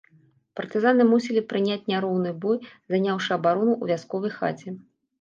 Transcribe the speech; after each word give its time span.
Партызаны 0.59 1.05
мусілі 1.09 1.43
прыняць 1.53 1.87
няроўны 1.93 2.31
бой, 2.49 2.57
заняўшы 2.97 3.31
абарону 3.39 3.73
ў 3.81 3.85
вясковай 3.97 4.39
хаце. 4.43 4.69